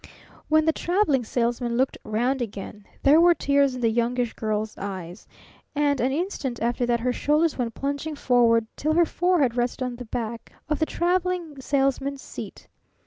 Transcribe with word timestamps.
When 0.49 0.65
the 0.65 0.73
Traveling 0.73 1.23
Salesman 1.23 1.77
looked 1.77 1.95
round 2.03 2.41
again, 2.41 2.87
there 3.03 3.21
were 3.21 3.35
tears 3.35 3.75
in 3.75 3.81
the 3.81 3.91
Youngish 3.91 4.33
Girl's 4.33 4.75
eyes, 4.79 5.27
and 5.75 6.01
an 6.01 6.11
instant 6.11 6.59
after 6.59 6.87
that 6.87 7.01
her 7.01 7.13
shoulders 7.13 7.55
went 7.59 7.75
plunging 7.75 8.15
forward 8.15 8.65
till 8.75 8.93
her 8.95 9.05
forehead 9.05 9.55
rested 9.55 9.85
on 9.85 9.97
the 9.97 10.05
back 10.05 10.53
of 10.67 10.79
the 10.79 10.87
Traveling 10.87 11.61
Salesman's 11.61 12.23
seat. 12.23 12.67